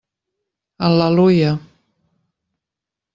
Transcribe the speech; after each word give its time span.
Al·leluia! 0.87 1.51